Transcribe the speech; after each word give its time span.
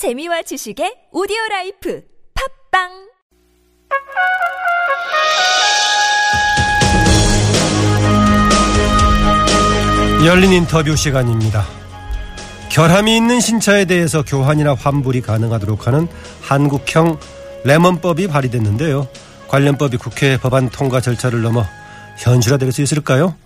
재미와 0.00 0.40
지식의 0.40 1.12
오디오 1.12 1.36
라이프 1.50 2.02
팟빵 2.70 2.88
열린 10.24 10.52
인터뷰 10.52 10.96
시간입니다. 10.96 11.66
결함이 12.70 13.14
있는 13.14 13.40
신차에 13.40 13.84
대해서 13.84 14.24
교환이나 14.24 14.72
환불이 14.72 15.20
가능하도록 15.20 15.86
하는 15.86 16.08
한국형 16.40 17.18
레몬법이 17.64 18.26
발의됐는데요. 18.28 19.06
관련법이 19.48 19.98
국회 19.98 20.38
법안 20.38 20.70
통과 20.70 21.02
절차를 21.02 21.42
넘어 21.42 21.66
현실화될 22.16 22.72
수 22.72 22.80
있을까요? 22.80 23.36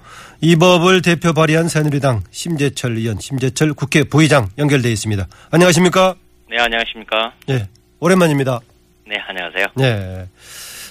이 0.41 0.55
법을 0.55 1.03
대표 1.03 1.33
발의한 1.33 1.69
새누리당 1.69 2.23
심재철 2.31 2.97
의원, 2.97 3.19
심재철 3.19 3.75
국회 3.75 4.05
부의장 4.05 4.51
연결돼 4.57 4.93
있습니다. 4.93 5.27
안녕하십니까? 5.51 6.15
네, 6.49 6.59
안녕하십니까. 6.59 7.33
예, 7.51 7.69
오랜만입니다. 8.01 8.61
네, 9.07 9.17
안녕하세요. 9.27 9.67
예. 9.81 10.27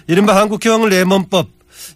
이른바 0.07 0.35
한국형 0.35 0.89
레몬법. 0.89 1.47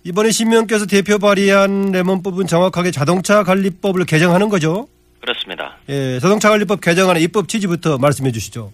이번에 0.04 0.32
신명께서 0.32 0.86
대표 0.86 1.18
발의한 1.20 1.92
레몬법은 1.92 2.48
정확하게 2.48 2.92
자동차 2.92 3.44
관리법을 3.44 4.06
개정하는 4.06 4.50
거죠? 4.50 4.88
그렇습니다. 5.22 5.78
예, 5.90 6.20
자동차 6.20 6.50
관리법 6.50 6.82
개정안의 6.82 7.24
입법 7.24 7.48
취지부터 7.48 7.98
말씀해 7.98 8.32
주시죠. 8.32 8.72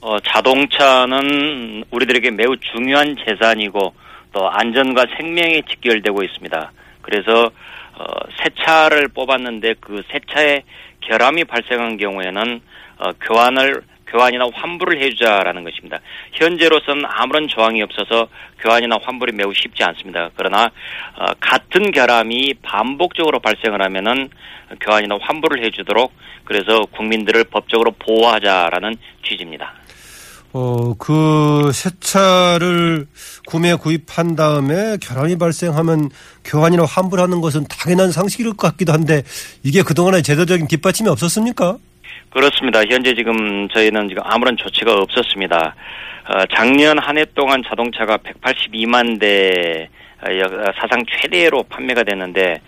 어, 0.00 0.18
자동차는 0.20 1.84
우리들에게 1.90 2.30
매우 2.32 2.56
중요한 2.72 3.16
재산이고 3.26 3.94
또 4.32 4.50
안전과 4.50 5.04
생명에 5.16 5.62
직결되고 5.70 6.22
있습니다. 6.22 6.72
그래서 7.02 7.50
어, 7.98 8.04
새 8.38 8.50
차를 8.64 9.08
뽑았는데 9.08 9.74
그 9.80 10.02
새 10.12 10.20
차에 10.32 10.62
결함이 11.00 11.44
발생한 11.44 11.96
경우에는 11.96 12.60
어, 12.98 13.12
교환을 13.26 13.82
교환이나 14.06 14.46
환불을 14.54 15.02
해주자라는 15.02 15.64
것입니다. 15.64 15.98
현재로서는 16.32 17.04
아무런 17.06 17.48
조항이 17.48 17.82
없어서 17.82 18.28
교환이나 18.60 18.96
환불이 19.02 19.32
매우 19.32 19.52
쉽지 19.52 19.82
않습니다. 19.84 20.30
그러나 20.36 20.64
어, 21.16 21.26
같은 21.40 21.90
결함이 21.90 22.54
반복적으로 22.62 23.40
발생을 23.40 23.82
하면은 23.82 24.30
교환이나 24.80 25.18
환불을 25.20 25.64
해주도록 25.64 26.12
그래서 26.44 26.84
국민들을 26.96 27.44
법적으로 27.44 27.92
보호하자라는 27.98 28.96
취지입니다. 29.24 29.74
어, 30.52 30.94
그 30.94 31.46
새 31.72 31.90
차를 32.00 33.06
구매 33.46 33.74
구입한 33.74 34.36
다음에 34.36 34.96
결함이 35.00 35.36
발생하면 35.36 36.10
교환이나 36.44 36.84
환불하는 36.84 37.40
것은 37.40 37.66
당연한 37.68 38.12
상식일 38.12 38.54
것 38.54 38.58
같기도 38.58 38.92
한데 38.92 39.22
이게 39.62 39.82
그동안에 39.82 40.22
제도적인 40.22 40.68
뒷받침이 40.68 41.08
없었습니까? 41.08 41.76
그렇습니다. 42.40 42.82
현재 42.86 43.14
지금 43.14 43.66
저희는 43.70 44.08
지금 44.08 44.22
아무런 44.26 44.58
조치가 44.58 44.92
없었습니다. 44.92 45.74
어, 46.28 46.44
작년 46.54 46.98
한 46.98 47.16
해 47.16 47.24
동안 47.34 47.62
자동차가 47.66 48.18
182만 48.18 49.18
대 49.18 49.88
어, 50.22 50.38
여- 50.38 50.72
사상 50.78 51.02
최대로 51.08 51.62
판매가 51.62 52.02
됐는데 52.02 52.60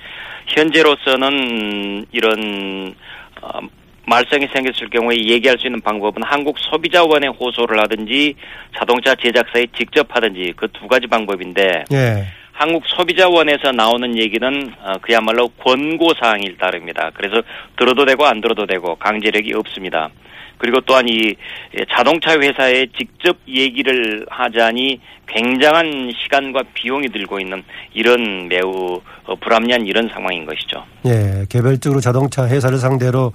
현재로서는 0.47 2.07
이런 2.13 2.95
어, 3.43 3.59
말썽이 4.07 4.49
생겼을 4.55 4.89
경우에 4.89 5.17
얘기할 5.17 5.59
수 5.59 5.67
있는 5.67 5.83
방법은 5.83 6.23
한국 6.23 6.59
소비자원에 6.59 7.27
호소를 7.27 7.79
하든지 7.81 8.35
자동차 8.79 9.15
제작사에 9.17 9.67
직접 9.77 10.07
하든지 10.17 10.55
그 10.57 10.67
두 10.69 10.89
가지 10.89 11.07
방법인데 11.07 11.85
예. 11.93 12.25
한국 12.59 12.83
소비자원에서 12.89 13.71
나오는 13.71 14.19
얘기는 14.19 14.73
어, 14.83 14.95
그야말로 15.01 15.47
권고 15.47 16.13
사항일 16.21 16.59
따릅니다. 16.59 17.13
그래서 17.15 17.41
들어도 17.77 18.05
되고 18.05 18.27
안 18.27 18.41
들어도 18.41 18.67
되고 18.67 18.97
강제력이 18.97 19.55
없습니다. 19.55 20.11
그리고 20.59 20.81
또한 20.81 21.09
이 21.09 21.37
예, 21.79 21.85
자동차 21.89 22.37
회사에 22.37 22.87
직접 22.99 23.37
얘기를 23.47 24.27
하자니 24.29 25.01
굉장한 25.29 26.11
시간과 26.21 26.65
비용이 26.75 27.11
들고 27.11 27.39
있는 27.39 27.63
이런 27.95 28.49
매우 28.49 29.01
어, 29.27 29.37
불합리한 29.37 29.87
이런 29.87 30.09
상황인 30.09 30.45
것이죠. 30.45 30.85
예, 31.07 31.45
개별적으로 31.49 32.01
자동차 32.01 32.49
회사를 32.49 32.79
상대로 32.79 33.33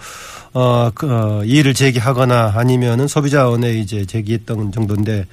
어, 0.54 0.92
그, 0.94 1.10
어, 1.10 1.46
이의를 1.46 1.74
제기하거나 1.74 2.56
아니면은 2.58 3.08
소비자원에 3.08 3.70
이제 3.70 4.06
제기했던 4.06 4.74
정도인데 4.74 5.24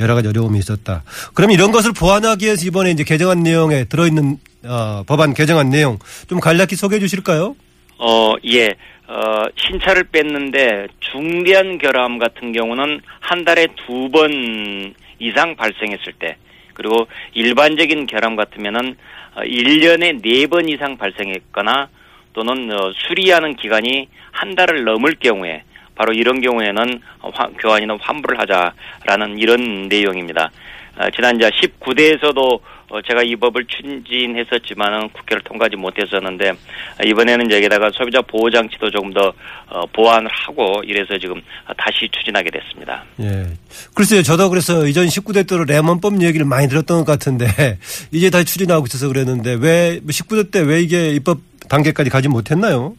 여러 0.00 0.14
가지 0.14 0.28
어려움이 0.28 0.58
있었다. 0.58 1.02
그럼 1.34 1.50
이런 1.50 1.72
것을 1.72 1.92
보완하기 1.92 2.44
위해서 2.44 2.66
이번에 2.66 2.90
이제 2.90 3.04
개정안 3.04 3.42
내용에 3.42 3.84
들어있는 3.84 4.38
어, 4.64 5.02
법안 5.06 5.34
개정안 5.34 5.70
내용 5.70 5.98
좀 6.28 6.40
간략히 6.40 6.76
소개해 6.76 7.00
주실까요? 7.00 7.56
어, 7.98 8.34
예. 8.46 8.74
어, 9.08 9.44
신차를 9.56 10.04
뺐는데 10.12 10.86
중대한 11.00 11.78
결함 11.78 12.18
같은 12.18 12.52
경우는 12.52 13.00
한 13.20 13.44
달에 13.44 13.66
두 13.86 14.08
번 14.10 14.94
이상 15.20 15.56
발생했을 15.56 16.12
때 16.20 16.36
그리고 16.74 17.08
일반적인 17.34 18.06
결함 18.06 18.36
같으면은 18.36 18.96
어, 19.34 19.40
1년에 19.40 20.20
네번 20.22 20.68
이상 20.68 20.96
발생했거나 20.96 21.88
또는 22.34 22.70
어, 22.72 22.92
수리하는 23.08 23.56
기간이 23.56 24.08
한 24.30 24.54
달을 24.54 24.84
넘을 24.84 25.16
경우에 25.18 25.62
바로 25.98 26.12
이런 26.12 26.40
경우에는 26.40 27.00
화- 27.34 27.48
교환이나 27.60 27.96
환불을 28.00 28.38
하자라는 28.40 29.38
이런 29.38 29.88
내용입니다. 29.88 30.50
어, 30.96 31.10
지난 31.14 31.36
이제 31.36 31.50
19대에서도 31.50 32.60
어, 32.90 33.02
제가 33.06 33.22
이 33.22 33.36
법을 33.36 33.66
추진했었지만은 33.66 35.10
국회를 35.10 35.42
통과하지 35.42 35.76
못했었는데 35.76 36.50
어, 36.50 36.56
이번에는 37.04 37.50
여기다가 37.50 37.90
소비자 37.92 38.22
보호 38.22 38.48
장치도 38.50 38.90
조금 38.90 39.12
더 39.12 39.32
어, 39.68 39.82
보완을 39.92 40.28
하고 40.30 40.80
이래서 40.84 41.18
지금 41.18 41.36
어, 41.38 41.72
다시 41.76 42.08
추진하게 42.10 42.50
됐습니다. 42.50 43.04
예. 43.20 43.46
글쎄요, 43.94 44.22
저도 44.22 44.48
그래서 44.50 44.86
이전 44.86 45.06
19대 45.06 45.46
때로 45.48 45.64
레몬법 45.64 46.22
얘기를 46.22 46.46
많이 46.46 46.68
들었던 46.68 47.04
것 47.04 47.12
같은데 47.12 47.46
이제 48.12 48.30
다시 48.30 48.46
추진하고 48.46 48.86
있어서 48.86 49.08
그랬는데 49.08 49.56
왜 49.60 50.00
19대 50.06 50.50
때 50.52 50.60
왜 50.60 50.80
이게 50.80 51.10
입법 51.10 51.38
단계까지 51.68 52.08
가지 52.10 52.28
못했나요? 52.28 52.94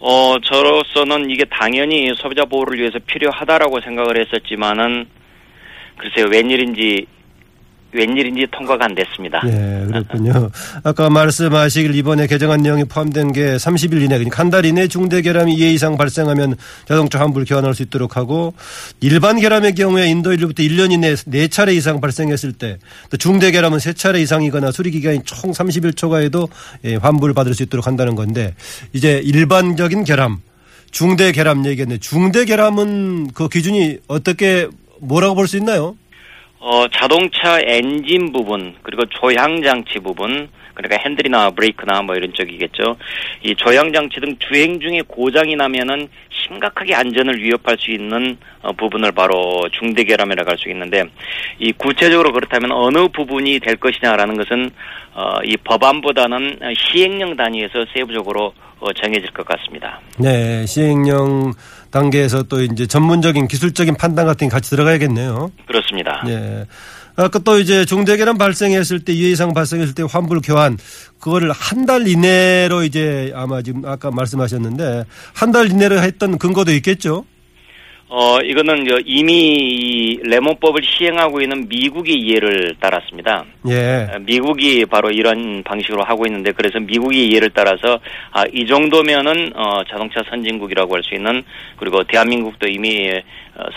어, 0.00 0.38
저로서는 0.40 1.30
이게 1.30 1.44
당연히 1.44 2.12
소비자 2.16 2.46
보호를 2.46 2.78
위해서 2.78 2.98
필요하다라고 3.06 3.80
생각을 3.82 4.18
했었지만은 4.18 5.06
글쎄요, 5.98 6.26
웬일인지 6.30 7.06
웬일인지 7.92 8.46
통과가 8.52 8.84
안 8.84 8.94
됐습니다. 8.94 9.40
예, 9.46 9.84
그렇군요. 9.86 10.50
아까 10.84 11.10
말씀하시길 11.10 11.94
이번에 11.96 12.26
개정안 12.26 12.62
내용이 12.62 12.84
포함된 12.84 13.32
게 13.32 13.56
30일 13.56 14.02
이내, 14.02 14.16
그러니까 14.18 14.38
한 14.40 14.50
달 14.50 14.64
이내 14.64 14.88
중대 14.88 15.22
결함이 15.22 15.56
2회 15.56 15.72
이상 15.74 15.96
발생하면 15.96 16.56
자동차 16.86 17.18
환불 17.20 17.44
교환할 17.44 17.74
수 17.74 17.82
있도록 17.82 18.16
하고 18.16 18.54
일반 19.00 19.40
결함의 19.40 19.74
경우에 19.74 20.08
인도 20.08 20.32
일로부터 20.32 20.62
1년 20.62 20.92
이내 20.92 21.14
4차례 21.14 21.74
이상 21.74 22.00
발생했을 22.00 22.52
때 22.52 22.78
또 23.10 23.16
중대 23.16 23.50
결함은 23.50 23.78
3차례 23.78 24.20
이상이거나 24.20 24.70
수리 24.72 24.90
기간이 24.90 25.20
총 25.24 25.50
30일 25.52 25.96
초과해도 25.96 26.48
예, 26.84 26.96
환불 26.96 27.34
받을 27.34 27.54
수 27.54 27.62
있도록 27.64 27.86
한다는 27.86 28.14
건데 28.14 28.54
이제 28.92 29.20
일반적인 29.24 30.04
결함, 30.04 30.38
중대 30.90 31.32
결함 31.32 31.64
얘기했는데 31.66 32.00
중대 32.00 32.44
결함은 32.44 33.28
그 33.32 33.48
기준이 33.48 33.98
어떻게 34.08 34.68
뭐라고 35.00 35.34
볼 35.34 35.46
수 35.46 35.56
있나요? 35.56 35.96
어, 36.60 36.86
자동차 36.88 37.58
엔진 37.64 38.32
부분, 38.32 38.74
그리고 38.82 39.04
조향 39.06 39.62
장치 39.62 39.98
부분, 39.98 40.48
그러니까 40.74 41.02
핸들이나 41.02 41.50
브레이크나 41.50 42.02
뭐 42.02 42.14
이런 42.14 42.32
쪽이겠죠. 42.34 42.96
이 43.42 43.54
조향 43.56 43.92
장치 43.92 44.20
등 44.20 44.36
주행 44.38 44.78
중에 44.78 45.02
고장이 45.06 45.56
나면은 45.56 46.08
심각하게 46.30 46.94
안전을 46.94 47.42
위협할 47.42 47.76
수 47.78 47.90
있는 47.90 48.36
어, 48.62 48.72
부분을 48.72 49.12
바로 49.12 49.68
중대 49.72 50.04
결함이라고 50.04 50.50
할 50.50 50.58
수 50.58 50.68
있는데 50.68 51.04
이 51.58 51.72
구체적으로 51.72 52.32
그렇다면 52.32 52.72
어느 52.72 53.08
부분이 53.08 53.60
될 53.60 53.76
것이냐라는 53.76 54.36
것은 54.36 54.70
어, 55.14 55.38
이 55.44 55.56
법안보다는 55.56 56.58
시행령 56.78 57.36
단위에서 57.36 57.86
세부적으로 57.94 58.52
어, 58.80 58.92
정해질 58.92 59.30
것 59.32 59.46
같습니다. 59.46 60.00
네, 60.18 60.64
시행령 60.66 61.52
단계에서 61.90 62.44
또 62.44 62.62
이제 62.62 62.86
전문적인 62.86 63.48
기술적인 63.48 63.96
판단 63.96 64.26
같은 64.26 64.48
게 64.48 64.52
같이 64.52 64.70
들어가야겠네요. 64.70 65.50
그렇습니다. 65.66 66.22
네. 66.26 66.66
아까 67.16 67.38
또 67.40 67.58
이제 67.58 67.84
중대결함 67.84 68.38
발생했을 68.38 69.00
때 69.00 69.12
2회 69.12 69.32
이상 69.32 69.52
발생했을 69.52 69.94
때 69.94 70.04
환불 70.08 70.40
교환 70.42 70.78
그거를 71.18 71.50
한 71.52 71.84
달 71.86 72.06
이내로 72.06 72.84
이제 72.84 73.32
아마 73.34 73.60
지금 73.62 73.84
아까 73.84 74.10
말씀하셨는데 74.10 75.04
한 75.34 75.52
달 75.52 75.70
이내로 75.70 76.00
했던 76.00 76.38
근거도 76.38 76.72
있겠죠? 76.72 77.24
어, 78.12 78.40
이거는 78.40 78.86
저 78.88 78.98
이미 79.06 79.32
이 79.32 80.16
레몬법을 80.24 80.82
시행하고 80.82 81.40
있는 81.40 81.68
미국의 81.68 82.12
이해를 82.14 82.74
따랐습니다. 82.80 83.44
예. 83.68 84.08
어, 84.12 84.18
미국이 84.18 84.84
바로 84.84 85.12
이런 85.12 85.62
방식으로 85.62 86.02
하고 86.02 86.26
있는데 86.26 86.50
그래서 86.50 86.80
미국의 86.80 87.28
이해를 87.28 87.50
따라서 87.54 88.00
아, 88.32 88.42
이 88.52 88.66
정도면은 88.66 89.52
어, 89.54 89.84
자동차 89.88 90.22
선진국이라고 90.28 90.92
할 90.96 91.00
수 91.04 91.14
있는 91.14 91.42
그리고 91.78 92.02
대한민국도 92.04 92.68
이미 92.68 93.10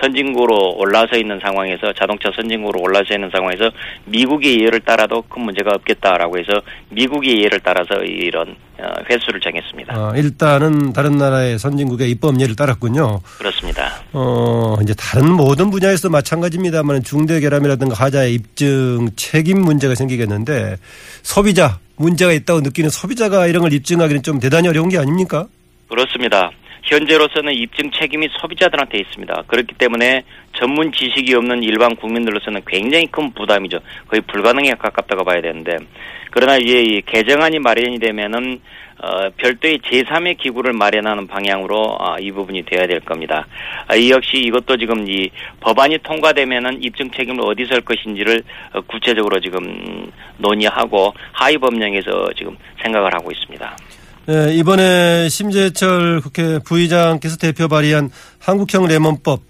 선진국으로 0.02 0.76
올라서 0.78 1.18
있는 1.18 1.40
상황에서 1.42 1.94
자동차 1.94 2.30
선진국으로 2.36 2.82
올라서 2.82 3.14
있는 3.14 3.30
상황에서 3.32 3.70
미국의 4.06 4.62
예를 4.62 4.80
따라도 4.82 5.22
큰 5.24 5.44
문제가 5.44 5.72
없겠다라고 5.76 6.38
해서 6.38 6.62
미국의 6.90 7.44
예를 7.44 7.60
따라서 7.62 7.96
이런 8.04 8.56
어, 8.80 8.92
횟수를 9.10 9.40
정했습니다. 9.40 9.94
어, 9.96 10.14
일단은 10.16 10.94
다른 10.94 11.18
나라의 11.18 11.60
선진국의 11.60 12.10
입법 12.12 12.40
예를 12.40 12.56
따랐군요. 12.56 13.22
그렇습니다. 13.38 14.02
어, 14.14 14.76
이제 14.82 14.94
다른 14.98 15.32
모든 15.32 15.70
분야에서 15.70 16.10
마찬가지입니다만 16.10 17.04
중대 17.04 17.40
결함이라든가 17.40 17.96
하자의 17.96 18.34
입증 18.34 19.10
책임 19.16 19.62
문제가 19.62 19.96
생기겠는데 19.96 20.78
소비자 21.22 21.80
문제가 21.96 22.32
있다고 22.34 22.62
느끼는 22.62 22.90
소비자가 22.90 23.48
이런 23.48 23.62
걸 23.62 23.74
입증하기는 23.74 24.24
좀 24.24 24.40
대단히 24.40 24.68
어려운 24.68 24.90
게 24.90 24.98
아닙니까? 24.98 25.48
그렇습니다. 25.88 26.52
현재로서는 26.84 27.54
입증 27.54 27.90
책임이 27.92 28.28
소비자들한테 28.40 29.00
있습니다. 29.00 29.44
그렇기 29.48 29.76
때문에 29.76 30.24
전문 30.54 30.92
지식이 30.92 31.34
없는 31.34 31.64
일반 31.64 31.96
국민들로서는 31.96 32.62
굉장히 32.68 33.08
큰 33.08 33.32
부담이죠. 33.34 33.80
거의 34.08 34.22
불가능에 34.22 34.72
가깝다고 34.72 35.24
봐야 35.24 35.42
되는데 35.42 35.78
그러나 36.32 36.58
이제 36.58 36.82
이 36.82 37.02
개정안이 37.02 37.60
마련이 37.60 38.00
되면은 38.00 38.60
어, 39.04 39.30
별도의 39.38 39.80
제3의 39.80 40.38
기구를 40.38 40.72
마련하는 40.74 41.28
방향으로 41.28 41.98
아, 42.00 42.18
이 42.20 42.32
부분이 42.32 42.64
돼야 42.64 42.88
될 42.88 43.02
겁니다. 43.02 43.46
아, 43.88 43.96
이 43.96 44.12
역시 44.12 44.38
이것도 44.38 44.78
지금 44.78 45.08
이 45.10 45.30
법안이 45.60 45.98
통과되면은 46.04 46.82
입증 46.82 47.10
책임을 47.12 47.44
어디서 47.44 47.76
할 47.76 47.82
것인지를 47.82 48.42
어, 48.74 48.82
구체적으로 48.82 49.40
지금 49.42 50.10
논의하고 50.38 51.14
하위 51.34 51.58
법령에서 51.58 52.30
지금 52.38 52.56
생각을 52.82 53.14
하고 53.14 53.32
있습니다. 53.32 53.76
네, 54.26 54.54
이번에 54.54 55.28
심재철 55.28 56.22
국회 56.22 56.58
부의장께서 56.60 57.36
대표 57.36 57.68
발의한 57.68 58.10
한국형 58.40 58.88
레몬법 58.88 59.42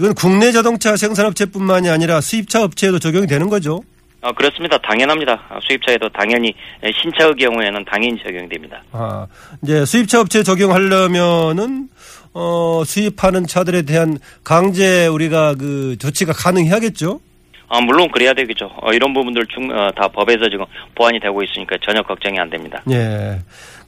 이건 0.00 0.14
국내 0.14 0.52
자동차 0.52 0.96
생산업체뿐만이 0.96 1.90
아니라 1.90 2.22
수입차 2.22 2.64
업체에도 2.64 2.98
적용이 2.98 3.26
되는 3.26 3.50
거죠? 3.50 3.82
아, 4.22 4.32
그렇습니다. 4.32 4.78
당연합니다. 4.78 5.32
아, 5.50 5.58
수입차에도 5.60 6.08
당연히 6.10 6.54
신차의 7.02 7.34
경우에는 7.34 7.84
당연히 7.84 8.16
적용됩니다. 8.22 8.82
아, 8.92 9.26
이제 9.62 9.84
수입차 9.84 10.20
업체 10.20 10.42
적용하려면은 10.42 11.88
어, 12.32 12.82
수입하는 12.86 13.46
차들에 13.46 13.82
대한 13.82 14.18
강제 14.44 15.08
우리가 15.08 15.56
그 15.56 15.96
조치가 15.98 16.32
가능해야겠죠? 16.32 17.20
아, 17.68 17.80
물론 17.80 18.10
그래야 18.12 18.34
되겠죠. 18.34 18.70
어, 18.82 18.92
이런 18.92 19.14
부분들 19.14 19.46
중, 19.46 19.70
어, 19.70 19.90
다 19.96 20.06
법에서 20.06 20.48
지금 20.50 20.66
보완이 20.94 21.18
되고 21.18 21.42
있으니까 21.42 21.76
전혀 21.82 22.02
걱정이 22.02 22.38
안 22.38 22.50
됩니다. 22.50 22.82
예. 22.90 23.38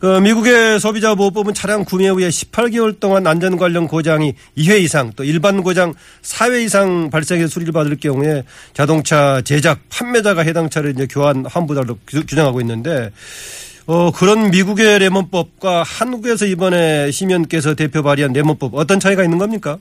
그 0.04 0.18
미국의 0.18 0.80
소비자 0.80 1.14
보호법은 1.14 1.54
차량 1.54 1.82
구매 1.82 2.08
후에 2.08 2.28
18개월 2.28 3.00
동안 3.00 3.26
안전 3.26 3.56
관련 3.56 3.88
고장이 3.88 4.34
2회 4.54 4.82
이상 4.82 5.10
또 5.16 5.24
일반 5.24 5.62
고장 5.62 5.94
4회 6.20 6.62
이상 6.66 7.08
발생해 7.08 7.46
수리를 7.46 7.72
받을 7.72 7.96
경우에 7.96 8.42
자동차 8.74 9.40
제작 9.40 9.80
판매자가 9.88 10.42
해당 10.42 10.68
차를 10.68 10.90
이제 10.90 11.06
교환 11.10 11.46
환부달로 11.46 11.96
규정하고 12.04 12.60
있는데 12.60 13.12
어 13.86 14.10
그런 14.10 14.50
미국의 14.50 14.98
레몬법과 14.98 15.84
한국에서 15.84 16.44
이번에 16.44 17.10
시면께서 17.10 17.74
대표 17.74 18.02
발의한 18.02 18.34
레몬법 18.34 18.74
어떤 18.74 19.00
차이가 19.00 19.24
있는 19.24 19.38
겁니까? 19.38 19.78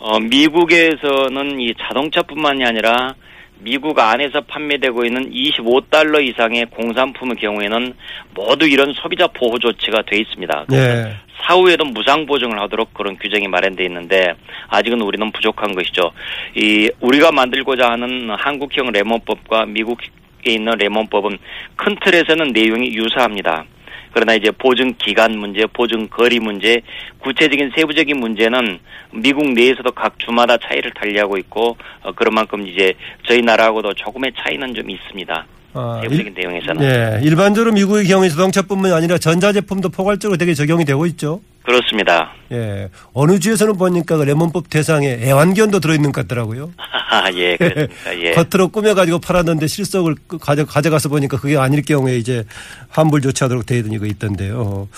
어, 0.00 0.18
미국에서는 0.18 1.60
이 1.60 1.72
자동차뿐만이 1.80 2.64
아니라 2.64 3.14
미국 3.62 3.98
안에서 3.98 4.40
판매되고 4.42 5.04
있는 5.04 5.30
25달러 5.30 6.22
이상의 6.22 6.66
공산품의 6.66 7.36
경우에는 7.36 7.94
모두 8.34 8.66
이런 8.66 8.92
소비자 8.92 9.26
보호 9.28 9.58
조치가 9.58 10.02
돼 10.02 10.18
있습니다. 10.18 10.66
네. 10.68 11.14
사후에도 11.44 11.84
무상 11.84 12.26
보증을 12.26 12.60
하도록 12.62 12.92
그런 12.94 13.16
규정이 13.16 13.48
마련돼 13.48 13.84
있는데 13.84 14.34
아직은 14.68 15.00
우리는 15.00 15.30
부족한 15.32 15.74
것이죠. 15.74 16.12
이 16.56 16.90
우리가 17.00 17.32
만들고자 17.32 17.90
하는 17.90 18.30
한국형 18.30 18.90
레몬법과 18.92 19.66
미국에 19.66 20.08
있는 20.46 20.72
레몬법은 20.78 21.38
큰 21.76 21.96
틀에서는 22.04 22.52
내용이 22.52 22.94
유사합니다. 22.94 23.64
그러나 24.12 24.34
이제 24.34 24.50
보증 24.50 24.94
기간 24.98 25.38
문제, 25.38 25.66
보증 25.66 26.08
거리 26.08 26.38
문제, 26.38 26.82
구체적인 27.20 27.72
세부적인 27.74 28.18
문제는 28.18 28.78
미국 29.12 29.52
내에서도 29.52 29.90
각 29.92 30.18
주마다 30.18 30.56
차이를 30.58 30.92
달리하고 30.94 31.36
있고 31.38 31.76
어, 32.02 32.12
그런 32.12 32.34
만큼 32.34 32.66
이제 32.66 32.92
저희 33.26 33.40
나라하고도 33.42 33.94
조금의 33.94 34.32
차이는 34.38 34.74
좀 34.74 34.88
있습니다. 34.90 35.46
아, 35.74 36.00
세부적인 36.02 36.34
일, 36.36 36.42
내용에서는. 36.42 36.82
네, 36.82 37.20
일반적으로 37.22 37.72
미국의 37.72 38.06
경우에 38.06 38.28
자동차뿐만 38.28 38.92
아니라 38.92 39.18
전자제품도 39.18 39.88
포괄적으로 39.88 40.36
되게 40.36 40.54
적용이 40.54 40.84
되고 40.84 41.06
있죠. 41.06 41.40
그렇습니다. 41.62 42.32
예. 42.50 42.88
어느 43.14 43.38
주에서는 43.38 43.76
보니까 43.76 44.16
그 44.16 44.22
레몬법 44.22 44.68
대상에 44.68 45.18
애완견도 45.22 45.80
들어있는 45.80 46.12
것 46.12 46.22
같더라고요. 46.22 46.72
아, 47.10 47.30
예, 47.34 47.56
그렇습니다. 47.56 48.18
예. 48.18 48.32
겉으로 48.32 48.68
꾸며가지고 48.68 49.20
팔았는데 49.20 49.66
실속을 49.66 50.14
가져, 50.40 50.64
가져가서 50.64 51.08
보니까 51.08 51.38
그게 51.38 51.56
아닐 51.56 51.82
경우에 51.82 52.16
이제 52.16 52.44
환불 52.88 53.20
조치하도록 53.20 53.64
되어 53.66 53.78
있는 53.78 53.98
거 53.98 54.06
있던데요. 54.06 54.88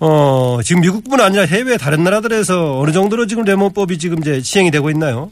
어, 0.00 0.58
지금 0.62 0.82
미국뿐 0.82 1.20
아니라 1.20 1.44
해외 1.44 1.76
다른 1.76 2.04
나라들에서 2.04 2.78
어느 2.78 2.90
정도로 2.90 3.26
지금 3.26 3.44
레몬법이 3.44 3.98
지금 3.98 4.18
이제 4.18 4.40
시행이 4.40 4.70
되고 4.70 4.90
있나요? 4.90 5.30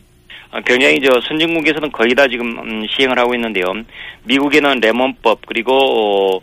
아, 0.50 0.60
굉장히 0.64 1.00
저 1.04 1.20
선진국에서는 1.28 1.92
거의 1.92 2.14
다 2.14 2.26
지금 2.28 2.58
음, 2.58 2.86
시행을 2.88 3.18
하고 3.18 3.34
있는데요. 3.34 3.66
미국에는 4.24 4.80
레몬법 4.80 5.40
그리고 5.46 5.74
어, 5.74 6.40
예, 6.40 6.42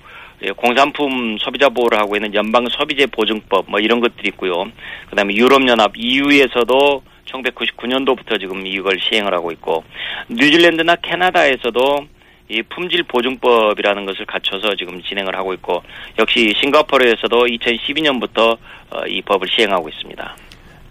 공산품 0.58 1.38
소비자 1.40 1.70
보호를 1.70 1.98
하고 2.00 2.16
있는 2.16 2.34
연방 2.34 2.68
소비재 2.70 3.08
보증법 3.08 3.70
뭐 3.70 3.80
이런 3.80 4.00
것들이 4.00 4.30
있고요. 4.30 4.66
그다음에 5.10 5.34
유럽연합 5.34 5.94
EU에서도 5.96 7.04
1999년도부터 7.26 8.40
지금 8.40 8.66
이걸 8.68 9.00
시행을 9.00 9.34
하고 9.34 9.52
있고 9.52 9.84
뉴질랜드나 10.30 10.96
캐나다에서도 10.98 12.08
이 12.48 12.62
품질 12.62 13.02
보증법이라는 13.04 14.06
것을 14.06 14.26
갖춰서 14.26 14.76
지금 14.76 15.02
진행을 15.02 15.36
하고 15.36 15.54
있고 15.54 15.82
역시 16.20 16.54
싱가포르에서도 16.62 17.46
2012년부터 17.46 18.58
어, 18.92 19.08
이 19.08 19.22
법을 19.24 19.48
시행하고 19.48 19.90
있습니다. 19.90 20.36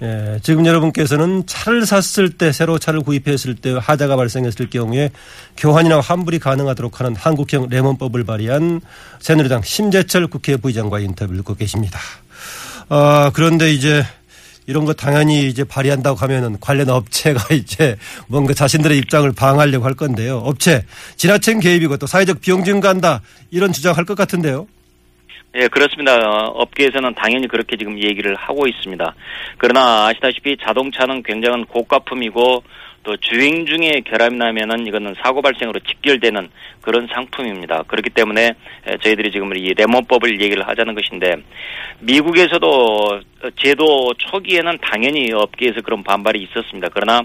예, 0.02 0.38
지금 0.42 0.66
여러분께서는 0.66 1.44
차를 1.46 1.86
샀을 1.86 2.30
때 2.30 2.52
새로 2.52 2.78
차를 2.78 3.00
구입했을 3.00 3.54
때 3.54 3.76
하자가 3.80 4.16
발생했을 4.16 4.68
경우에 4.68 5.10
교환이나 5.56 6.00
환불이 6.00 6.40
가능하도록 6.40 7.00
하는 7.00 7.14
한국형 7.14 7.68
레몬법을 7.70 8.24
발의한 8.24 8.80
새누리당 9.20 9.62
심재철 9.62 10.26
국회 10.26 10.56
부의장과 10.56 10.98
인터뷰를 10.98 11.38
듣고 11.38 11.54
계십니다. 11.54 12.00
아, 12.88 13.30
그런데 13.34 13.72
이제 13.72 14.04
이런 14.66 14.84
거 14.84 14.94
당연히 14.94 15.48
이제 15.48 15.62
발의한다고 15.62 16.18
하면은 16.18 16.58
관련 16.60 16.88
업체가 16.88 17.54
이제 17.54 17.96
뭔가 18.26 18.54
자신들의 18.54 18.98
입장을 18.98 19.30
방하려고 19.32 19.84
할 19.84 19.94
건데요. 19.94 20.38
업체 20.38 20.84
지나친 21.16 21.60
개입이고 21.60 21.98
또 21.98 22.06
사회적 22.06 22.40
비용 22.40 22.64
증가한다 22.64 23.20
이런 23.50 23.72
주장할 23.72 24.04
것 24.04 24.16
같은데요. 24.16 24.66
예, 25.56 25.68
그렇습니다. 25.68 26.16
어, 26.16 26.46
업계에서는 26.56 27.14
당연히 27.14 27.46
그렇게 27.46 27.76
지금 27.76 27.96
얘기를 28.02 28.34
하고 28.34 28.66
있습니다. 28.66 29.14
그러나 29.58 30.06
아시다시피 30.06 30.56
자동차는 30.56 31.22
굉장한 31.22 31.66
고가품이고 31.66 32.64
또 33.04 33.16
주행 33.18 33.66
중에 33.66 34.00
결함이 34.04 34.36
나면은 34.36 34.86
이거는 34.86 35.14
사고 35.22 35.42
발생으로 35.42 35.78
직결되는 35.80 36.48
그런 36.80 37.06
상품입니다. 37.06 37.82
그렇기 37.86 38.10
때문에 38.10 38.54
저희들이 39.02 39.30
지금 39.30 39.54
이 39.56 39.74
레몬법을 39.74 40.40
얘기를 40.40 40.66
하자는 40.66 40.94
것인데 40.94 41.36
미국에서도 42.00 43.20
제도 43.56 44.12
초기에는 44.16 44.78
당연히 44.80 45.30
업계에서 45.32 45.82
그런 45.82 46.02
반발이 46.02 46.42
있었습니다. 46.42 46.88
그러나 46.92 47.20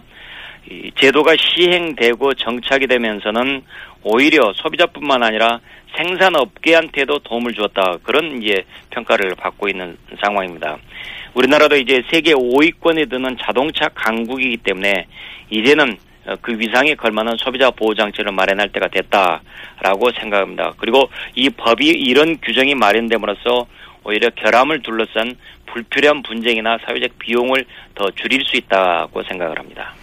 이 0.70 0.92
제도가 0.96 1.36
시행되고 1.38 2.34
정착이 2.36 2.88
되면서는 2.88 3.64
오히려 4.04 4.54
소비자뿐만 4.56 5.24
아니라 5.24 5.60
생산업계한테도 5.96 7.20
도움을 7.20 7.54
주었다. 7.54 7.98
그런 8.04 8.42
이제 8.42 8.64
평가를 8.92 9.36
받고 9.36 9.68
있는 9.68 9.98
상황입니다. 10.22 10.78
우리나라도 11.34 11.76
이제 11.76 12.04
세계 12.12 12.34
5위권에 12.34 13.10
드는 13.10 13.38
자동차 13.42 13.88
강국이기 13.90 14.58
때문에 14.58 15.08
이제는 15.50 15.98
그 16.42 16.58
위상에 16.60 16.94
걸맞는 16.94 17.38
소비자 17.38 17.72
보호 17.72 17.96
장치를 17.96 18.32
마련할 18.32 18.70
때가 18.70 18.88
됐다라고 18.88 20.12
생각합니다. 20.20 20.74
그리고 20.78 21.10
이 21.36 21.50
법이 21.50 21.88
이런 21.88 22.38
규정이 22.42 22.76
마련됨으로써 22.76 23.66
오히려 24.04 24.30
결함을 24.30 24.82
둘러싼 24.82 25.36
불필요한 25.66 26.24
분쟁이나 26.24 26.78
사회적 26.86 27.18
비용을 27.20 27.66
더 27.96 28.10
줄일 28.12 28.44
수 28.46 28.58
있다고 28.58 29.24
생각을 29.24 29.58
합니다. 29.60 29.94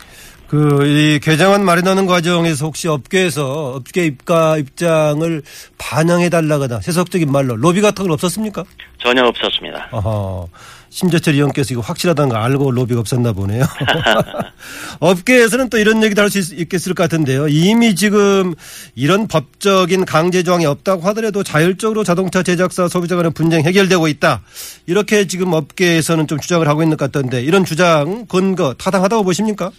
그, 0.49 0.87
이 0.87 1.19
개정안 1.21 1.65
마련하는 1.65 2.07
과정에서 2.07 2.67
혹시 2.67 2.87
업계에서 2.89 3.75
업계 3.75 4.07
입가 4.07 4.59
입장을 4.59 5.43
반영해 5.77 6.29
달라거나 6.29 6.81
세속적인 6.81 7.31
말로 7.33 7.57
로비 7.57 7.81
같은 7.81 8.05
건 8.05 8.13
없었습니까? 8.13 8.65
전혀 9.03 9.25
없었습니다. 9.25 9.89
어허. 9.91 10.49
심재철 10.89 11.35
의원께서 11.35 11.75
이거 11.75 11.83
확실하다는 11.83 12.31
거 12.31 12.37
알고 12.37 12.71
로비가 12.71 13.01
없었나 13.01 13.33
보네요. 13.33 13.65
업계에서는 15.01 15.69
또 15.69 15.79
이런 15.79 16.03
얘기도 16.03 16.23
할 16.23 16.31
수 16.31 16.55
있겠을 16.55 16.95
것 16.95 17.03
같은데요. 17.03 17.49
이미 17.49 17.95
지금 17.95 18.55
이런 18.95 19.27
법적인 19.27 20.05
강제 20.07 20.43
조항이 20.43 20.65
없다고 20.65 21.03
하더라도 21.09 21.43
자율적으로 21.43 22.03
자동차 22.05 22.43
제작사 22.43 22.89
소비자 22.89 23.17
간의 23.17 23.33
분쟁 23.33 23.65
해결되고 23.65 24.09
있다. 24.09 24.43
이렇게 24.87 25.27
지금 25.27 25.53
업계에서는 25.53 26.27
좀 26.29 26.39
주장을 26.41 26.67
하고 26.67 26.83
있는 26.83 26.97
것 26.97 27.11
같던데 27.13 27.43
이런 27.43 27.65
주장 27.65 28.25
근거 28.27 28.73
타당하다고 28.75 29.25
보십니까? 29.25 29.71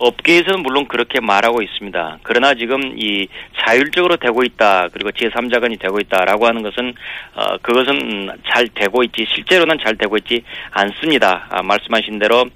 업계에서는 0.00 0.62
물론 0.62 0.88
그렇게 0.88 1.20
말하고 1.20 1.60
있습니다. 1.60 2.18
그러나 2.22 2.54
지금 2.54 2.80
이 2.98 3.28
자율적으로 3.58 4.16
되고 4.16 4.42
있다 4.42 4.88
그리고 4.92 5.10
제3자간이 5.10 5.78
되고 5.78 6.00
있다라고 6.00 6.46
하는 6.46 6.62
것은 6.62 6.94
어 7.34 7.58
그것은 7.58 8.30
잘 8.50 8.66
되고 8.68 9.02
있지 9.04 9.26
실제로는 9.28 9.78
잘 9.84 9.96
되고 9.96 10.16
있지 10.16 10.42
않습니다. 10.70 11.46
아, 11.50 11.62
말씀하신 11.62 12.18
대로 12.18 12.46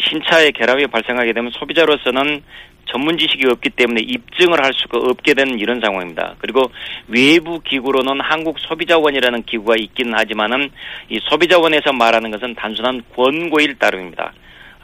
신차의 0.00 0.52
결함이 0.52 0.86
발생하게 0.86 1.34
되면 1.34 1.50
소비자로서는 1.52 2.42
전문 2.86 3.18
지식이 3.18 3.46
없기 3.46 3.70
때문에 3.70 4.00
입증을 4.02 4.62
할 4.62 4.72
수가 4.74 4.98
없게 4.98 5.34
되는 5.34 5.58
이런 5.58 5.80
상황입니다. 5.80 6.36
그리고 6.38 6.70
외부 7.08 7.60
기구로는 7.60 8.20
한국 8.20 8.58
소비자원이라는 8.58 9.42
기구가 9.44 9.74
있기는 9.76 10.14
하지만은 10.14 10.70
이 11.10 11.18
소비자원에서 11.22 11.92
말하는 11.92 12.30
것은 12.30 12.54
단순한 12.54 13.02
권고일 13.14 13.78
따름입니다. 13.78 14.32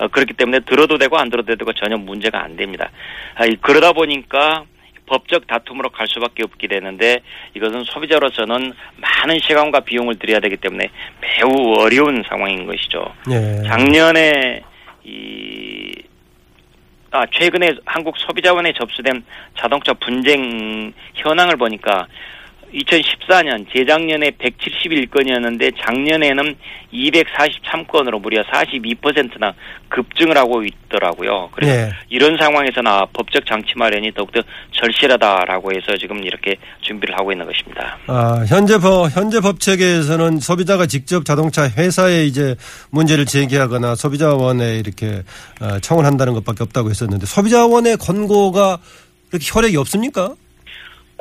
어, 0.00 0.08
그렇기 0.08 0.32
때문에 0.32 0.60
들어도 0.60 0.96
되고 0.96 1.18
안 1.18 1.28
들어도 1.28 1.54
되고 1.54 1.72
전혀 1.74 1.96
문제가 1.96 2.42
안 2.42 2.56
됩니다. 2.56 2.90
아, 3.34 3.44
그러다 3.60 3.92
보니까 3.92 4.64
법적 5.06 5.46
다툼으로 5.46 5.90
갈 5.90 6.06
수밖에 6.08 6.42
없게 6.42 6.68
되는데 6.68 7.20
이것은 7.54 7.84
소비자로서는 7.84 8.72
많은 8.96 9.38
시간과 9.40 9.80
비용을 9.80 10.18
들여야 10.18 10.40
되기 10.40 10.56
때문에 10.56 10.88
매우 11.20 11.74
어려운 11.78 12.22
상황인 12.28 12.66
것이죠. 12.66 13.12
네. 13.26 13.62
작년에 13.64 14.62
이 15.04 15.92
아, 17.10 17.26
최근에 17.32 17.72
한국 17.84 18.16
소비자원에 18.18 18.72
접수된 18.72 19.24
자동차 19.58 19.92
분쟁 19.94 20.92
현황을 21.14 21.56
보니까 21.56 22.06
2014년 22.74 23.66
재작년에 23.74 24.30
171건이었는데 24.30 25.74
작년에는 25.84 26.54
243건으로 26.92 28.20
무려 28.20 28.42
42%나 28.42 29.52
급증을 29.88 30.36
하고 30.36 30.62
있더라고요. 30.62 31.50
그래서 31.52 31.86
네. 31.86 31.92
이런 32.08 32.36
상황에서나 32.38 33.06
법적 33.12 33.46
장치 33.46 33.74
마련이 33.76 34.12
더욱더 34.12 34.40
절실하다라고 34.72 35.72
해서 35.72 35.96
지금 35.98 36.22
이렇게 36.24 36.56
준비를 36.82 37.16
하고 37.18 37.32
있는 37.32 37.46
것입니다. 37.46 37.98
아, 38.06 38.44
현재 38.46 38.78
법 38.78 39.10
현재 39.10 39.40
법 39.40 39.60
체계에서는 39.60 40.40
소비자가 40.40 40.86
직접 40.86 41.24
자동차 41.24 41.68
회사에 41.68 42.24
이제 42.24 42.54
문제를 42.90 43.26
제기하거나 43.26 43.94
소비자원에 43.94 44.78
이렇게 44.78 45.22
어, 45.60 45.78
청원한다는 45.80 46.34
것밖에 46.34 46.64
없다고 46.64 46.90
했었는데 46.90 47.26
소비자원의 47.26 47.96
권고가 47.96 48.78
그렇게 49.30 49.46
혈액이 49.48 49.76
없습니까? 49.76 50.34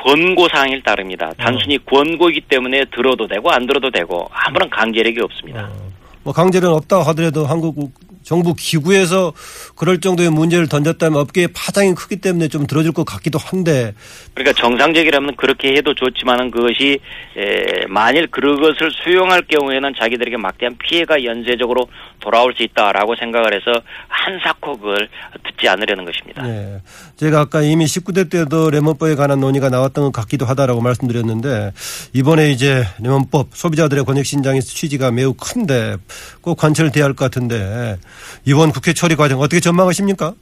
권고 0.04 0.48
사항일 0.50 0.82
따릅니다. 0.84 1.32
단순히 1.38 1.76
어. 1.76 1.80
권고이기 1.90 2.42
때문에 2.50 2.86
들어도 2.96 3.28
되고 3.28 3.52
안 3.52 3.66
들어도 3.68 3.90
되고 3.92 4.28
아무런 4.32 4.70
강제력이 4.70 5.20
없습니다. 5.22 5.70
어. 5.72 5.90
뭐 6.24 6.34
강제력 6.34 6.74
없다 6.74 7.02
하더라도 7.08 7.46
한국 7.46 7.76
정부 8.24 8.54
기구에서 8.56 9.34
그럴 9.76 10.00
정도의 10.00 10.30
문제를 10.30 10.68
던졌다면 10.68 11.20
업계의 11.20 11.50
파장이 11.54 11.94
크기 11.96 12.18
때문에 12.18 12.48
좀 12.48 12.66
들어줄 12.66 12.92
것 12.94 13.06
같기도 13.06 13.38
한데. 13.40 13.94
그러니까 14.34 14.60
정상적이라면 14.60 15.36
그렇게 15.36 15.76
해도 15.76 15.94
좋지만은 15.94 16.52
그것이 16.52 17.00
에, 17.38 17.86
만일 17.88 18.28
그것을 18.28 18.92
수용할 19.04 19.44
경우에는 19.44 19.94
자기들에게 20.00 20.38
막대한 20.38 20.76
피해가 20.78 21.24
연쇄적으로 21.24 21.88
돌아올 22.20 22.54
수 22.56 22.64
있다라고 22.64 23.16
생각을 23.16 23.54
해서 23.54 23.82
한사코 24.08 24.78
그걸 24.78 25.08
듣지 25.46 25.68
않으려는 25.70 26.06
것입니다. 26.06 26.44
네. 26.44 26.82
제가 27.18 27.42
아까 27.42 27.62
이미 27.62 27.86
19대 27.86 28.30
때도 28.30 28.70
레몬법에 28.70 29.16
관한 29.16 29.40
논의가 29.40 29.70
나왔던 29.70 30.06
것 30.06 30.12
같기도 30.12 30.46
하다라고 30.46 30.82
말씀드렸는데 30.82 31.72
이번에 32.14 32.50
이제 32.52 32.84
레몬법 33.02 33.50
소비자들의 33.54 34.04
권익 34.06 34.26
신장의 34.26 34.62
취지가 34.62 35.12
매우 35.12 35.34
큰데 35.34 35.96
꼭 36.42 36.58
관철돼야 36.58 37.06
할 37.06 37.10
것 37.20 37.26
같은데 37.26 37.98
이번 38.46 38.72
국회 38.72 38.94
처리 38.94 39.16
과정 39.16 39.40
어떻게 39.40 39.60
전망하십니까? 39.60 40.34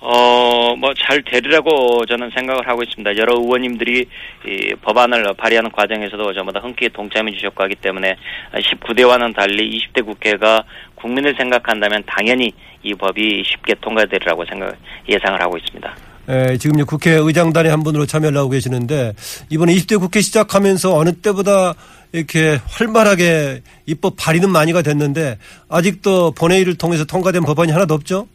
어, 0.00 0.76
뭐, 0.76 0.94
잘 0.94 1.22
되리라고 1.22 2.06
저는 2.06 2.30
생각을 2.30 2.68
하고 2.68 2.82
있습니다. 2.82 3.16
여러 3.16 3.34
의원님들이 3.34 4.06
이 4.46 4.74
법안을 4.80 5.34
발의하는 5.36 5.72
과정에서도 5.72 6.34
전부 6.34 6.52
다 6.52 6.60
흔쾌히 6.60 6.88
동참해 6.90 7.32
주셨고 7.32 7.64
하기 7.64 7.74
때문에 7.76 8.16
19대와는 8.54 9.34
달리 9.34 9.70
20대 9.70 10.04
국회가 10.04 10.62
국민을 10.94 11.34
생각한다면 11.36 12.04
당연히 12.06 12.52
이 12.82 12.94
법이 12.94 13.42
쉽게 13.44 13.74
통과되리라고 13.80 14.44
생각, 14.44 14.76
예상을 15.08 15.40
하고 15.40 15.56
있습니다. 15.56 16.07
에, 16.28 16.58
지금 16.58 16.84
국회의장단의 16.84 17.70
한 17.70 17.82
분으로 17.82 18.06
참여를 18.06 18.36
하고 18.36 18.50
계시는데 18.50 19.14
이번에 19.50 19.74
20대 19.74 19.98
국회 19.98 20.20
시작하면서 20.20 20.94
어느 20.94 21.12
때보다 21.12 21.74
이렇게 22.12 22.58
활발하게 22.70 23.62
입법 23.86 24.14
발의는 24.18 24.50
많이가 24.50 24.82
됐는데 24.82 25.38
아직도 25.68 26.32
본회의를 26.32 26.76
통해서 26.76 27.04
통과된 27.04 27.42
법안이 27.42 27.72
하나도 27.72 27.94
없죠? 27.94 28.28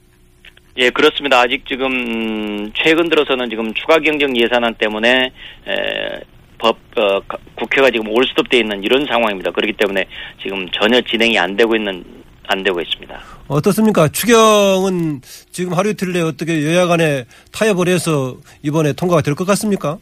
예, 0.77 0.89
그렇습니다. 0.89 1.41
아직 1.41 1.63
지금 1.67 1.85
음, 1.91 2.71
최근 2.75 3.07
들어서는 3.09 3.49
지금 3.49 3.71
추가 3.75 3.99
경정 3.99 4.35
예산안 4.35 4.73
때문에 4.75 5.31
에, 5.67 6.19
법 6.57 6.77
어, 6.97 7.19
국회가 7.55 7.91
지금 7.91 8.07
올스톱돼 8.09 8.59
있는 8.59 8.83
이런 8.83 9.05
상황입니다. 9.05 9.51
그렇기 9.51 9.73
때문에 9.73 10.05
지금 10.41 10.67
전혀 10.71 10.99
진행이 11.01 11.37
안 11.37 11.55
되고 11.55 11.75
있는 11.75 12.03
안 12.47 12.63
되고 12.63 12.79
있습니다. 12.81 13.19
어떻습니까? 13.47 14.07
추경은 14.09 15.21
지금 15.51 15.73
하루 15.73 15.89
이틀 15.89 16.13
내에 16.13 16.21
어떻게 16.21 16.65
여야 16.65 16.85
간에 16.87 17.25
타협을 17.51 17.87
해서 17.87 18.35
이번에 18.63 18.93
통과가 18.93 19.21
될 19.21 19.33
것 19.35 19.45
같습니까? 19.45 19.97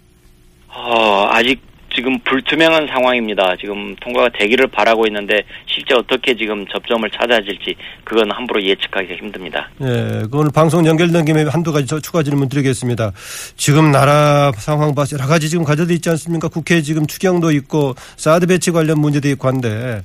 어, 0.67 1.27
아직 1.31 1.61
지금 1.93 2.17
불투명한 2.23 2.87
상황입니다. 2.87 3.53
지금 3.59 3.93
통과가 3.97 4.29
되기를 4.39 4.67
바라고 4.67 5.05
있는데 5.07 5.41
실제 5.65 5.93
어떻게 5.93 6.33
지금 6.35 6.65
접점을 6.67 7.09
찾아질지 7.11 7.75
그건 8.05 8.31
함부로 8.31 8.63
예측하기가 8.63 9.15
힘듭니다. 9.15 9.69
네, 9.77 10.23
그 10.31 10.37
오늘 10.37 10.51
방송 10.53 10.85
연결된 10.85 11.25
김에 11.25 11.43
한두 11.43 11.73
가지 11.73 11.85
추가 12.01 12.23
질문 12.23 12.47
드리겠습니다. 12.47 13.11
지금 13.57 13.91
나라 13.91 14.53
상황 14.55 14.95
봐서 14.95 15.17
여러 15.17 15.27
가지 15.27 15.49
지금 15.49 15.65
가져져 15.65 15.93
있지 15.93 16.09
않습니까? 16.11 16.47
국회에 16.47 16.81
지금 16.81 17.05
추경도 17.05 17.51
있고 17.51 17.93
사드 18.15 18.47
배치 18.47 18.71
관련 18.71 18.99
문제도 18.99 19.27
있고 19.27 19.49
한데 19.49 20.01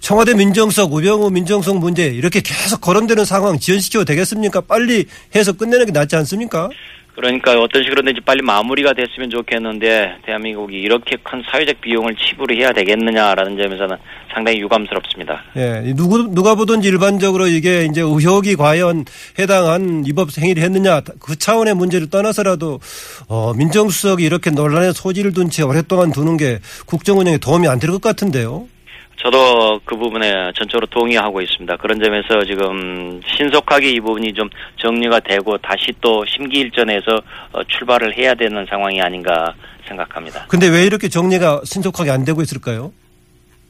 청와대 0.00 0.34
민정석, 0.34 0.92
우병우 0.92 1.30
민정석 1.30 1.78
문제 1.78 2.06
이렇게 2.06 2.40
계속 2.40 2.80
거론되는 2.80 3.24
상황 3.24 3.58
지연시켜도 3.58 4.04
되겠습니까? 4.04 4.60
빨리 4.62 5.06
해서 5.34 5.52
끝내는 5.52 5.86
게 5.86 5.92
낫지 5.92 6.14
않습니까? 6.16 6.68
그러니까 7.16 7.58
어떤 7.58 7.82
식으로든지 7.82 8.20
빨리 8.26 8.42
마무리가 8.42 8.92
됐으면 8.92 9.30
좋겠는데 9.30 10.16
대한민국이 10.26 10.76
이렇게 10.76 11.16
큰 11.22 11.42
사회적 11.50 11.80
비용을 11.80 12.14
지불을 12.14 12.58
해야 12.58 12.72
되겠느냐라는 12.72 13.56
점에서는 13.56 13.96
상당히 14.34 14.60
유감스럽습니다. 14.60 15.42
예, 15.56 15.94
누구 15.96 16.18
누가 16.28 16.54
보든지 16.54 16.86
일반적으로 16.86 17.46
이게 17.46 17.86
이제 17.90 18.02
의혹이 18.02 18.56
과연 18.56 19.06
해당한 19.38 20.04
위법 20.06 20.28
행위를 20.38 20.62
했느냐 20.62 21.00
그 21.18 21.36
차원의 21.36 21.74
문제를 21.74 22.10
떠나서라도 22.10 22.80
어, 23.28 23.54
민정수석이 23.54 24.22
이렇게 24.22 24.50
논란의 24.50 24.92
소지를 24.92 25.32
둔 25.32 25.48
채 25.48 25.62
오랫동안 25.62 26.12
두는 26.12 26.36
게 26.36 26.58
국정 26.84 27.18
운영에 27.18 27.38
도움이 27.38 27.66
안 27.66 27.78
될 27.80 27.90
것 27.90 28.02
같은데요. 28.02 28.68
저도 29.16 29.80
그 29.84 29.96
부분에 29.96 30.52
전적으로 30.54 30.86
동의하고 30.86 31.40
있습니다. 31.40 31.76
그런 31.76 31.98
점에서 32.00 32.44
지금 32.44 33.20
신속하게 33.24 33.90
이 33.90 34.00
부분이 34.00 34.34
좀 34.34 34.48
정리가 34.76 35.20
되고 35.20 35.56
다시 35.58 35.92
또 36.00 36.24
심기일전에서 36.26 37.20
어, 37.52 37.64
출발을 37.64 38.16
해야 38.16 38.34
되는 38.34 38.66
상황이 38.68 39.00
아닌가 39.00 39.54
생각합니다. 39.88 40.46
근데 40.48 40.68
왜 40.68 40.84
이렇게 40.84 41.08
정리가 41.08 41.62
신속하게 41.64 42.10
안 42.10 42.24
되고 42.24 42.42
있을까요? 42.42 42.92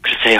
글쎄요. 0.01 0.39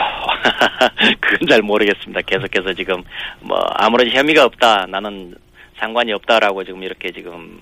그건 1.21 1.49
잘 1.49 1.63
모르겠습니다. 1.63 2.21
계속해서 2.23 2.73
지금 2.75 3.03
뭐 3.41 3.59
아무런 3.75 4.11
혐의가 4.11 4.45
없다. 4.45 4.87
나는 4.89 5.35
상관이 5.79 6.13
없다라고 6.13 6.65
지금 6.65 6.83
이렇게 6.83 7.11
지금 7.13 7.61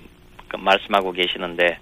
말씀하고 0.60 1.12
계시는데 1.12 1.78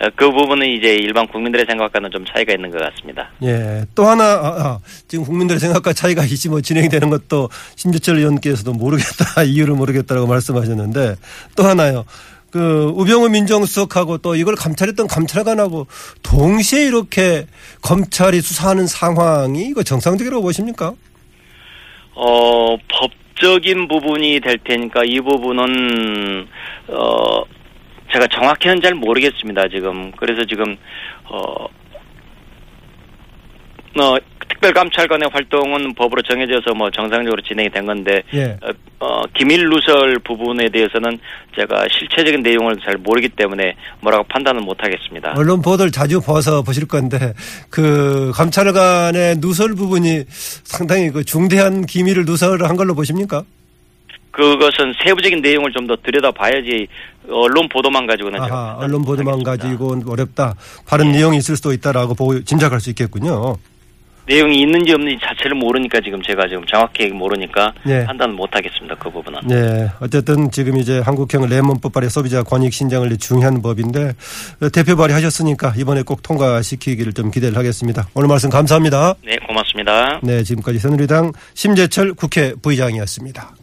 어, 0.00 0.08
그 0.14 0.30
부분은 0.30 0.66
이제 0.66 0.94
일반 0.94 1.26
국민들의 1.26 1.66
생각과는 1.68 2.10
좀 2.10 2.24
차이가 2.24 2.52
있는 2.52 2.70
것 2.70 2.78
같습니다. 2.78 3.30
예. 3.42 3.84
또 3.94 4.06
하나 4.06 4.24
아, 4.24 4.46
아, 4.46 4.80
지금 5.08 5.24
국민들의 5.24 5.58
생각과 5.58 5.92
차이가 5.92 6.22
있지 6.24 6.48
뭐 6.48 6.60
진행이 6.60 6.88
되는 6.88 7.10
것도 7.10 7.48
심재철 7.76 8.16
의원께서도 8.18 8.72
모르겠다 8.72 9.42
이유를 9.46 9.74
모르겠다라고 9.74 10.26
말씀하셨는데 10.26 11.16
또 11.56 11.64
하나요. 11.64 12.04
그 12.50 12.92
우병우 12.96 13.28
민정수석하고 13.28 14.18
또 14.18 14.34
이걸 14.34 14.54
감찰했던 14.54 15.06
감찰관하고 15.06 15.86
동시에 16.22 16.86
이렇게 16.86 17.46
검찰이 17.82 18.40
수사하는 18.40 18.86
상황이 18.86 19.64
이거 19.64 19.82
정상적이라고 19.82 20.42
보십니까? 20.42 20.94
어 22.14 22.76
법적인 22.88 23.88
부분이 23.88 24.40
될 24.40 24.58
테니까 24.64 25.02
이 25.04 25.20
부분은 25.20 26.48
어 26.88 27.42
정확히는 28.38 28.80
잘 28.80 28.94
모르겠습니다, 28.94 29.68
지금. 29.68 30.12
그래서 30.12 30.44
지금, 30.44 30.76
어, 31.24 31.66
어, 34.00 34.16
특별감찰관의 34.48 35.30
활동은 35.32 35.94
법으로 35.94 36.22
정해져서 36.22 36.74
뭐 36.74 36.90
정상적으로 36.90 37.40
진행이 37.42 37.70
된 37.70 37.86
건데 37.86 38.22
예. 38.34 38.56
어, 38.62 38.70
어, 39.00 39.22
기밀 39.34 39.68
누설 39.68 40.18
부분에 40.24 40.68
대해서는 40.70 41.18
제가 41.56 41.86
실체적인 41.90 42.42
내용을 42.42 42.76
잘 42.84 42.96
모르기 42.96 43.28
때문에 43.28 43.74
뭐라고 44.00 44.24
판단은 44.24 44.62
못 44.62 44.76
하겠습니다. 44.82 45.34
언론 45.36 45.62
보도를 45.62 45.92
자주 45.92 46.20
봐서 46.20 46.62
보실 46.62 46.86
건데 46.86 47.34
그 47.70 48.32
감찰관의 48.34 49.36
누설 49.38 49.74
부분이 49.74 50.24
상당히 50.28 51.10
그 51.10 51.24
중대한 51.24 51.86
기밀을 51.86 52.24
누설한 52.24 52.76
걸로 52.76 52.94
보십니까? 52.94 53.44
그것은 54.38 54.94
세부적인 55.04 55.42
내용을 55.42 55.72
좀 55.72 55.88
더 55.88 55.96
들여다 55.96 56.30
봐야지 56.32 56.86
언론 57.30 57.66
보도만 57.68 58.06
가지고는 58.06 58.40
아하, 58.42 58.76
언론 58.78 59.02
보도만. 59.02 59.42
가지고 59.42 59.96
어렵다. 60.06 60.54
다른 60.86 61.12
내용이 61.12 61.38
있을 61.38 61.56
수도 61.56 61.72
있다라고 61.72 62.14
보고 62.14 62.42
짐작할 62.44 62.78
수 62.80 62.90
있겠군요. 62.90 63.56
내용이 64.26 64.60
있는지 64.60 64.92
없는지 64.92 65.18
자체를 65.24 65.54
모르니까 65.56 66.00
지금 66.04 66.20
제가 66.20 66.46
지금 66.48 66.62
정확히 66.66 67.06
모르니까 67.08 67.72
예. 67.86 68.04
판단을 68.04 68.34
못 68.34 68.54
하겠습니다. 68.54 68.94
그 68.96 69.10
부분은. 69.10 69.40
네, 69.46 69.88
어쨌든 70.00 70.50
지금 70.50 70.76
이제 70.76 70.98
한국형 70.98 71.48
레몬법 71.48 71.94
발의 71.94 72.10
소비자 72.10 72.42
권익 72.42 72.74
신장을 72.74 73.08
중요한 73.16 73.62
법인데 73.62 74.12
대표 74.74 74.94
발의하셨으니까 74.96 75.72
이번에 75.78 76.02
꼭 76.02 76.22
통과시키기를 76.22 77.14
좀 77.14 77.30
기대를 77.30 77.56
하겠습니다. 77.56 78.06
오늘 78.14 78.28
말씀 78.28 78.50
감사합니다. 78.50 79.14
네, 79.24 79.36
고맙습니다. 79.46 80.20
네, 80.22 80.42
지금까지 80.42 80.78
새누리당 80.78 81.32
심재철 81.54 82.12
국회 82.12 82.52
부의장이었습니다. 82.60 83.54